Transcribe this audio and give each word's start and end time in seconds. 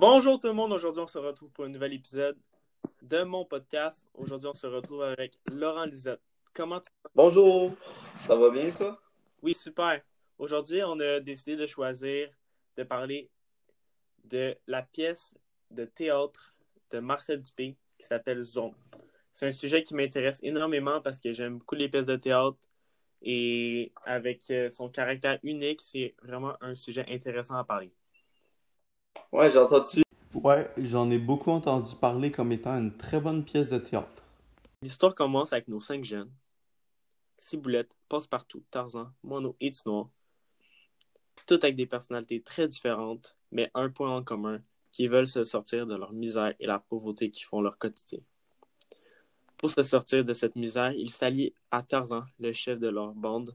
Bonjour 0.00 0.40
tout 0.40 0.46
le 0.46 0.54
monde, 0.54 0.72
aujourd'hui 0.72 1.02
on 1.02 1.06
se 1.06 1.18
retrouve 1.18 1.50
pour 1.50 1.66
un 1.66 1.68
nouvel 1.68 1.92
épisode 1.92 2.38
de 3.02 3.22
mon 3.22 3.44
podcast. 3.44 4.06
Aujourd'hui 4.14 4.48
on 4.48 4.54
se 4.54 4.66
retrouve 4.66 5.02
avec 5.02 5.38
Laurent 5.52 5.84
Lisette. 5.84 6.22
Comment 6.54 6.80
tu 6.80 6.90
Bonjour, 7.14 7.72
ça 8.18 8.34
va 8.34 8.48
bien 8.48 8.70
toi? 8.70 8.98
Oui, 9.42 9.52
super. 9.52 10.00
Aujourd'hui 10.38 10.82
on 10.82 10.98
a 11.00 11.20
décidé 11.20 11.54
de 11.54 11.66
choisir 11.66 12.30
de 12.78 12.82
parler 12.82 13.28
de 14.24 14.56
la 14.66 14.80
pièce 14.80 15.34
de 15.70 15.84
théâtre 15.84 16.54
de 16.92 17.00
Marcel 17.00 17.42
Dupé 17.42 17.76
qui 17.98 18.06
s'appelle 18.06 18.40
Zone. 18.40 18.72
C'est 19.34 19.48
un 19.48 19.52
sujet 19.52 19.84
qui 19.84 19.94
m'intéresse 19.94 20.40
énormément 20.42 21.02
parce 21.02 21.18
que 21.18 21.34
j'aime 21.34 21.58
beaucoup 21.58 21.74
les 21.74 21.90
pièces 21.90 22.06
de 22.06 22.16
théâtre 22.16 22.56
et 23.20 23.92
avec 24.06 24.50
euh, 24.50 24.70
son 24.70 24.88
caractère 24.88 25.38
unique, 25.42 25.82
c'est 25.82 26.14
vraiment 26.22 26.54
un 26.62 26.74
sujet 26.74 27.04
intéressant 27.10 27.56
à 27.56 27.64
parler. 27.64 27.92
Ouais, 29.32 29.50
j'ai 29.50 29.58
entendu. 29.58 30.02
Ouais, 30.34 30.70
j'en 30.76 31.10
ai 31.10 31.18
beaucoup 31.18 31.50
entendu 31.50 31.94
parler 31.96 32.30
comme 32.30 32.52
étant 32.52 32.76
une 32.76 32.96
très 32.96 33.20
bonne 33.20 33.44
pièce 33.44 33.68
de 33.68 33.78
théâtre. 33.78 34.22
L'histoire 34.82 35.14
commence 35.14 35.52
avec 35.52 35.68
nos 35.68 35.80
cinq 35.80 36.04
jeunes. 36.04 36.30
Ciboulette, 37.38 37.96
Passe-Partout, 38.08 38.62
Tarzan, 38.70 39.12
Mono 39.22 39.56
et 39.60 39.70
Tinoir. 39.70 40.08
Toutes 41.46 41.64
avec 41.64 41.76
des 41.76 41.86
personnalités 41.86 42.42
très 42.42 42.68
différentes, 42.68 43.36
mais 43.50 43.70
un 43.74 43.88
point 43.88 44.14
en 44.14 44.22
commun, 44.22 44.60
qui 44.92 45.08
veulent 45.08 45.28
se 45.28 45.44
sortir 45.44 45.86
de 45.86 45.94
leur 45.94 46.12
misère 46.12 46.54
et 46.58 46.66
la 46.66 46.78
pauvreté 46.78 47.30
qui 47.30 47.44
font 47.44 47.60
leur 47.60 47.78
quotidien. 47.78 48.20
Pour 49.56 49.70
se 49.70 49.82
sortir 49.82 50.24
de 50.24 50.32
cette 50.32 50.56
misère, 50.56 50.92
ils 50.92 51.10
s'allient 51.10 51.54
à 51.70 51.82
Tarzan, 51.82 52.24
le 52.38 52.52
chef 52.52 52.78
de 52.78 52.88
leur 52.88 53.12
bande, 53.14 53.54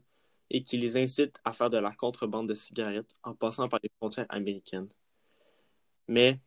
et 0.50 0.62
qui 0.62 0.78
les 0.78 0.96
incite 0.96 1.38
à 1.44 1.52
faire 1.52 1.70
de 1.70 1.78
la 1.78 1.92
contrebande 1.92 2.48
de 2.48 2.54
cigarettes 2.54 3.12
en 3.22 3.34
passant 3.34 3.68
par 3.68 3.80
les 3.82 3.90
frontières 3.98 4.26
américaines. 4.28 4.88
Mais 6.08 6.40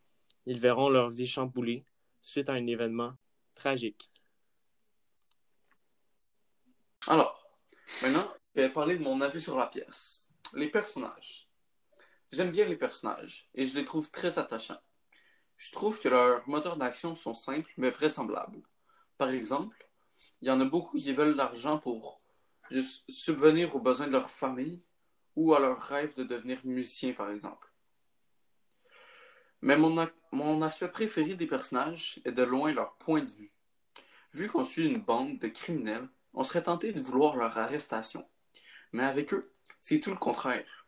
ils 0.46 0.60
verront 0.60 0.90
leur 0.90 1.10
vie 1.10 1.28
chamboulée 1.28 1.86
suite 2.22 2.50
à 2.50 2.54
un 2.54 2.68
événement 2.68 3.14
tragique. 3.56 4.10
Alors, 7.08 7.58
maintenant, 8.02 8.34
je 8.56 8.62
vais 8.62 8.70
parler 8.70 8.98
de 8.98 9.04
mon 9.04 9.22
avis 9.22 9.42
sur 9.42 9.58
la 9.58 9.68
pièce. 9.68 10.28
Les 10.54 10.70
personnages. 10.70 11.48
J'aime 12.32 12.52
bien 12.52 12.66
les 12.66 12.76
personnages 12.76 13.50
et 13.56 13.66
je 13.66 13.76
les 13.76 13.86
trouve 13.86 14.12
très 14.12 14.38
attachants. 14.38 14.82
Je 15.58 15.72
trouve 15.72 16.00
que 16.00 16.08
leurs 16.08 16.48
moteurs 16.48 16.78
d'action 16.78 17.16
sont 17.16 17.34
simples 17.34 17.72
mais 17.78 17.90
vraisemblables. 17.90 18.62
Par 19.18 19.30
exemple, 19.30 19.90
il 20.42 20.48
y 20.48 20.52
en 20.52 20.62
a 20.62 20.66
beaucoup 20.66 20.98
qui 20.98 21.12
veulent 21.14 21.36
l'argent 21.36 21.80
pour 21.80 22.22
juste 22.72 23.04
subvenir 23.10 23.76
aux 23.76 23.80
besoins 23.80 24.08
de 24.08 24.14
leur 24.14 24.30
famille 24.30 24.82
ou 25.36 25.54
à 25.54 25.60
leur 25.60 25.82
rêve 25.82 26.16
de 26.16 26.24
devenir 26.24 26.60
musicien, 26.64 27.14
par 27.14 27.30
exemple. 27.30 27.68
Mais 29.62 29.78
mon, 29.78 30.62
aspect 30.62 30.88
préféré 30.88 31.36
des 31.36 31.48
personnages 31.48 32.20
est 32.26 32.32
de 32.32 32.44
loin 32.44 32.72
leur 32.72 32.96
point 32.96 33.22
de 33.22 33.30
vue. 33.30 33.52
Vu 34.34 34.48
qu'on 34.48 34.64
suit 34.64 34.86
une 34.86 35.02
bande 35.02 35.40
de 35.40 35.48
criminels, 35.48 36.08
on 36.34 36.44
serait 36.44 36.64
tenté 36.64 36.94
de 36.94 37.02
vouloir 37.02 37.36
leur 37.36 37.58
arrestation. 37.58 38.28
Mais 38.94 39.04
avec 39.04 39.34
eux, 39.34 39.52
c'est 39.82 40.00
tout 40.00 40.12
le 40.12 40.18
contraire. 40.18 40.88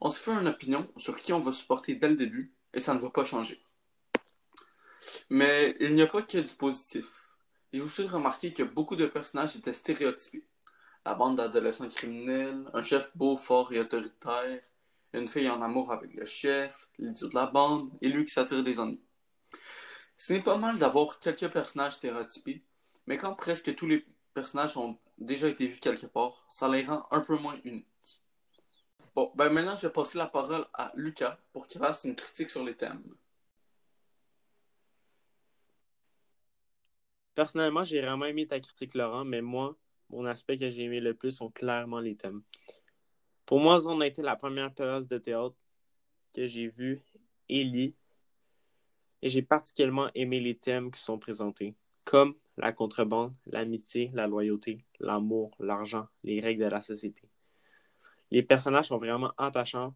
On 0.00 0.10
se 0.10 0.20
fait 0.20 0.32
une 0.32 0.48
opinion 0.48 0.88
sur 0.96 1.16
qui 1.16 1.32
on 1.32 1.40
va 1.40 1.52
supporter 1.52 1.94
dès 1.94 2.08
le 2.08 2.16
début, 2.16 2.52
et 2.74 2.80
ça 2.80 2.94
ne 2.94 3.00
va 3.00 3.10
pas 3.10 3.24
changer. 3.24 3.64
Mais 5.30 5.76
il 5.80 5.94
n'y 5.94 6.02
a 6.02 6.06
pas 6.06 6.22
que 6.22 6.38
du 6.38 6.54
positif. 6.54 7.06
J'ai 7.72 7.80
aussi 7.80 8.06
remarqué 8.06 8.52
que 8.52 8.62
beaucoup 8.62 8.96
de 8.96 9.06
personnages 9.06 9.56
étaient 9.56 9.72
stéréotypés. 9.72 10.44
La 11.04 11.14
bande 11.14 11.36
d'adolescents 11.36 11.88
criminels, 11.88 12.64
un 12.74 12.82
chef 12.82 13.16
beau, 13.16 13.36
fort 13.36 13.72
et 13.72 13.80
autoritaire, 13.80 14.60
une 15.12 15.28
fille 15.28 15.48
en 15.48 15.60
amour 15.62 15.92
avec 15.92 16.14
le 16.14 16.24
chef, 16.24 16.88
l'idiot 16.98 17.28
de 17.28 17.34
la 17.34 17.46
bande, 17.46 17.90
et 18.00 18.08
lui 18.08 18.24
qui 18.24 18.32
s'attire 18.32 18.62
des 18.64 18.78
ennuis. 18.78 19.02
Ce 20.16 20.32
n'est 20.32 20.42
pas 20.42 20.56
mal 20.56 20.78
d'avoir 20.78 21.18
quelques 21.18 21.50
personnages 21.50 21.96
stéréotypés, 21.96 22.64
mais 23.06 23.16
quand 23.16 23.34
presque 23.34 23.74
tous 23.74 23.86
les 23.86 24.06
personnages 24.34 24.76
ont 24.76 24.98
déjà 25.18 25.48
été 25.48 25.66
vus 25.66 25.80
quelque 25.80 26.06
part, 26.06 26.46
ça 26.50 26.68
les 26.68 26.84
rend 26.84 27.06
un 27.10 27.20
peu 27.20 27.36
moins 27.36 27.58
uniques. 27.64 27.86
Bon, 29.14 29.30
ben 29.34 29.50
maintenant 29.50 29.76
je 29.76 29.86
vais 29.86 29.92
passer 29.92 30.16
la 30.16 30.26
parole 30.26 30.66
à 30.72 30.92
Lucas 30.94 31.38
pour 31.52 31.66
qu'il 31.66 31.80
fasse 31.80 32.04
une 32.04 32.16
critique 32.16 32.50
sur 32.50 32.64
les 32.64 32.76
thèmes. 32.76 33.02
Personnellement, 37.34 37.84
j'ai 37.84 38.00
vraiment 38.00 38.26
aimé 38.26 38.46
ta 38.46 38.60
critique, 38.60 38.94
Laurent, 38.94 39.24
mais 39.24 39.40
moi, 39.40 39.76
mon 40.10 40.24
aspect 40.26 40.56
que 40.58 40.70
j'ai 40.70 40.82
aimé 40.84 41.00
le 41.00 41.14
plus 41.14 41.32
sont 41.32 41.50
clairement 41.50 42.00
les 42.00 42.16
thèmes. 42.16 42.42
Pour 43.46 43.60
moi, 43.60 43.80
Zone 43.80 44.02
a 44.02 44.06
été 44.06 44.22
la 44.22 44.36
première 44.36 44.72
pièce 44.72 45.06
de 45.08 45.18
théâtre 45.18 45.56
que 46.32 46.46
j'ai 46.46 46.68
vue 46.68 47.02
et 47.48 47.64
lit, 47.64 47.94
et 49.20 49.28
j'ai 49.28 49.42
particulièrement 49.42 50.08
aimé 50.14 50.40
les 50.40 50.56
thèmes 50.56 50.90
qui 50.90 51.00
sont 51.00 51.18
présentés, 51.18 51.74
comme 52.04 52.34
la 52.56 52.72
contrebande, 52.72 53.34
l'amitié, 53.46 54.10
la 54.14 54.26
loyauté, 54.26 54.84
l'amour, 55.00 55.52
l'argent, 55.58 56.06
les 56.24 56.40
règles 56.40 56.64
de 56.64 56.68
la 56.68 56.82
société. 56.82 57.28
Les 58.30 58.42
personnages 58.42 58.88
sont 58.88 58.96
vraiment 58.96 59.32
attachants, 59.36 59.94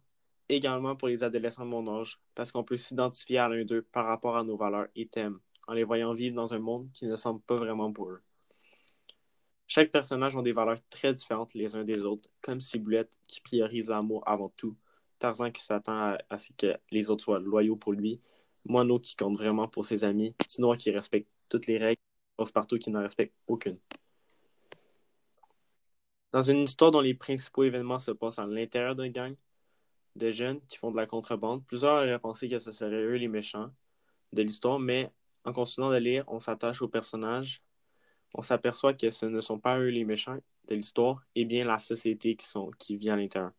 également 0.49 0.95
pour 0.95 1.07
les 1.07 1.23
adolescents 1.23 1.65
de 1.65 1.69
mon 1.69 1.99
âge, 1.99 2.19
parce 2.35 2.51
qu'on 2.51 2.63
peut 2.63 2.77
s'identifier 2.77 3.39
à 3.39 3.49
l'un 3.49 3.65
d'eux 3.65 3.81
par 3.81 4.05
rapport 4.05 4.37
à 4.37 4.43
nos 4.43 4.55
valeurs 4.55 4.87
et 4.95 5.07
thèmes, 5.07 5.39
en 5.67 5.73
les 5.73 5.83
voyant 5.83 6.13
vivre 6.13 6.35
dans 6.35 6.53
un 6.53 6.59
monde 6.59 6.89
qui 6.93 7.05
ne 7.05 7.15
semble 7.15 7.41
pas 7.41 7.55
vraiment 7.55 7.91
pour 7.91 8.11
eux. 8.11 8.21
Chaque 9.67 9.91
personnage 9.91 10.35
a 10.35 10.41
des 10.41 10.53
valeurs 10.53 10.77
très 10.89 11.13
différentes 11.13 11.53
les 11.53 11.75
uns 11.75 11.83
des 11.83 12.01
autres, 12.01 12.29
comme 12.41 12.61
Ciboulette 12.61 13.11
qui 13.27 13.41
priorise 13.41 13.89
l'amour 13.89 14.23
avant 14.25 14.49
tout, 14.55 14.77
Tarzan 15.19 15.51
qui 15.51 15.61
s'attend 15.61 16.15
à, 16.29 16.37
ce 16.37 16.53
que 16.53 16.77
les 16.89 17.09
autres 17.09 17.25
soient 17.25 17.39
loyaux 17.39 17.75
pour 17.75 17.91
lui, 17.91 18.21
Mono 18.65 18.99
qui 18.99 19.15
compte 19.15 19.37
vraiment 19.37 19.67
pour 19.67 19.83
ses 19.85 20.03
amis, 20.05 20.33
Tinoir 20.47 20.77
qui 20.77 20.91
respecte 20.91 21.29
toutes 21.49 21.67
les 21.67 21.77
règles, 21.77 22.01
Passe-Partout 22.37 22.77
qui 22.77 22.91
n'en 22.91 23.01
respecte 23.01 23.33
aucune. 23.47 23.77
Dans 26.31 26.41
une 26.41 26.59
histoire 26.59 26.91
dont 26.91 27.01
les 27.01 27.13
principaux 27.13 27.63
événements 27.63 27.99
se 27.99 28.11
passent 28.11 28.39
à 28.39 28.45
l'intérieur 28.45 28.95
d'un 28.95 29.09
gang 29.09 29.35
de 30.15 30.31
jeunes 30.31 30.61
qui 30.67 30.77
font 30.77 30.91
de 30.91 30.97
la 30.97 31.05
contrebande, 31.05 31.65
plusieurs 31.65 31.95
auraient 31.95 32.19
pensé 32.19 32.47
que 32.47 32.59
ce 32.59 32.71
seraient 32.71 33.03
eux 33.03 33.15
les 33.15 33.27
méchants 33.27 33.71
de 34.33 34.41
l'histoire, 34.41 34.79
mais 34.79 35.09
en 35.45 35.53
continuant 35.53 35.91
de 35.91 35.97
lire, 35.97 36.23
on 36.27 36.39
s'attache 36.39 36.81
aux 36.81 36.87
personnages, 36.87 37.61
on 38.33 38.41
s'aperçoit 38.41 38.93
que 38.93 39.09
ce 39.11 39.25
ne 39.25 39.41
sont 39.41 39.59
pas 39.59 39.79
eux 39.79 39.89
les 39.89 40.05
méchants 40.05 40.37
de 40.67 40.75
l'histoire, 40.75 41.23
et 41.35 41.45
bien 41.45 41.65
la 41.65 41.79
société 41.79 42.35
qui, 42.35 42.45
sont, 42.45 42.71
qui 42.77 42.95
vit 42.95 43.09
à 43.09 43.15
l'intérieur. 43.15 43.51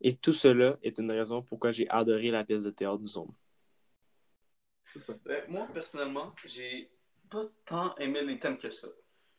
Et 0.00 0.16
tout 0.16 0.32
cela 0.32 0.76
est 0.82 0.98
une 0.98 1.10
raison 1.10 1.42
pourquoi 1.42 1.72
j'ai 1.72 1.88
adoré 1.90 2.30
la 2.30 2.44
pièce 2.44 2.62
de 2.62 2.70
théâtre 2.70 2.98
du 2.98 3.08
Zone. 3.08 3.32
Ben, 5.24 5.44
moi, 5.48 5.68
personnellement, 5.72 6.34
j'ai 6.44 6.90
pas 7.28 7.44
tant 7.64 7.94
aimé 7.96 8.22
les 8.22 8.38
thèmes 8.38 8.56
que 8.56 8.70
ça. 8.70 8.88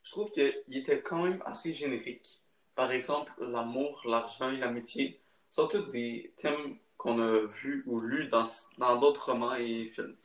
Je 0.03 0.11
trouve 0.11 0.31
qu'ils 0.31 0.77
étaient 0.77 1.01
quand 1.01 1.23
même 1.23 1.41
assez 1.45 1.73
génériques. 1.73 2.43
Par 2.75 2.91
exemple, 2.91 3.31
l'amour, 3.39 4.01
l'argent 4.05 4.51
et 4.51 4.57
l'amitié 4.57 5.21
sont 5.49 5.67
tous 5.67 5.89
des 5.89 6.33
thèmes 6.37 6.77
qu'on 6.97 7.19
a 7.19 7.45
vus 7.45 7.83
ou 7.87 7.99
lus 7.99 8.27
dans 8.27 8.99
d'autres 8.99 9.31
romans 9.31 9.55
et 9.55 9.85
films. 9.85 10.15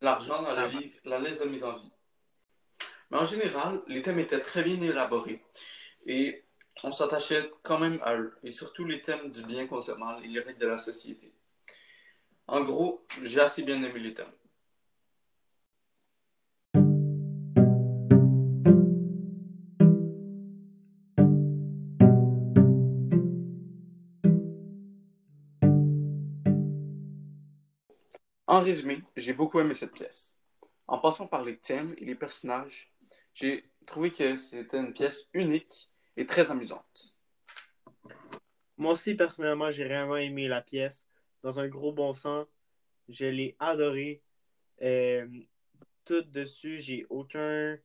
L'argent 0.00 0.42
dans 0.42 0.54
le 0.54 0.68
livre 0.68 0.94
La 1.04 1.18
liste 1.18 1.42
de 1.42 1.48
mise 1.48 1.64
en 1.64 1.78
vie. 1.78 1.90
Mais 3.10 3.18
en 3.18 3.24
général, 3.24 3.82
les 3.86 4.02
thèmes 4.02 4.18
étaient 4.18 4.40
très 4.40 4.62
bien 4.62 4.80
élaborés 4.82 5.42
et 6.06 6.44
on 6.84 6.90
s'attachait 6.90 7.50
quand 7.62 7.78
même 7.78 8.00
à 8.02 8.14
eux, 8.14 8.36
et 8.42 8.50
surtout 8.50 8.84
les 8.84 9.00
thèmes 9.00 9.30
du 9.30 9.42
bien 9.42 9.66
contre 9.66 9.92
le 9.92 9.96
mal 9.96 10.22
et 10.24 10.28
les 10.28 10.40
règles 10.40 10.58
de 10.58 10.66
la 10.66 10.78
société. 10.78 11.32
En 12.46 12.62
gros, 12.62 13.04
j'ai 13.22 13.40
assez 13.40 13.62
bien 13.62 13.82
aimé 13.82 13.98
les 13.98 14.14
thèmes. 14.14 14.32
En 28.46 28.60
résumé, 28.60 29.02
j'ai 29.16 29.32
beaucoup 29.32 29.58
aimé 29.58 29.74
cette 29.74 29.92
pièce. 29.92 30.36
En 30.86 30.98
passant 30.98 31.26
par 31.26 31.44
les 31.44 31.56
thèmes 31.56 31.94
et 31.98 32.04
les 32.04 32.14
personnages, 32.14 32.92
j'ai 33.34 33.68
trouvé 33.86 34.12
que 34.12 34.36
c'était 34.36 34.78
une 34.78 34.92
pièce 34.92 35.26
unique 35.32 35.90
et 36.16 36.26
très 36.26 36.50
amusante. 36.50 37.16
Moi 38.76 38.92
aussi, 38.92 39.14
personnellement, 39.14 39.70
j'ai 39.70 39.84
vraiment 39.84 40.16
aimé 40.16 40.48
la 40.48 40.62
pièce. 40.62 41.08
Dans 41.42 41.58
un 41.58 41.66
gros 41.66 41.92
bon 41.92 42.12
sens, 42.12 42.46
je 43.08 43.26
l'ai 43.26 43.56
adoré. 43.58 44.22
Euh, 44.82 45.26
tout 46.04 46.22
dessus, 46.22 46.80
j'ai 46.80 47.04
aucun 47.08 47.78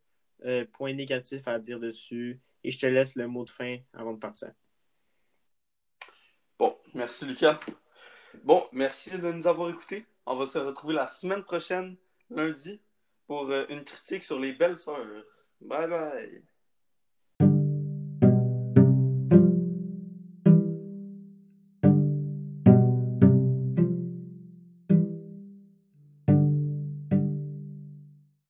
euh, 0.46 0.66
point 0.74 0.94
négatif 0.94 1.48
à 1.48 1.58
dire 1.60 1.80
dessus. 1.80 2.40
Et 2.63 2.69
je 2.69 2.78
te 2.78 2.86
laisse 2.86 3.16
le 3.16 3.28
mot 3.28 3.46
de 3.46 3.50
fin 3.50 3.78
avant 3.94 4.13
de 4.13 4.19
partir. 4.19 4.52
Bon, 6.60 6.78
merci 6.94 7.25
Lucas. 7.25 7.60
Bon, 8.44 8.68
merci 8.72 9.12
de 9.18 9.31
nous 9.31 9.48
avoir 9.48 9.69
écoutés. 9.69 10.06
On 10.25 10.36
va 10.36 10.45
se 10.45 10.57
retrouver 10.57 10.94
la 10.94 11.07
semaine 11.07 11.44
prochaine, 11.44 11.95
lundi, 12.30 12.80
pour 13.28 13.50
euh, 13.50 13.66
une 13.69 13.83
critique 13.83 14.24
sur 14.24 14.39
les 14.39 14.54
belles 14.54 14.78
sœurs. 14.78 15.06
Bye 15.60 15.88
bye. 15.88 16.50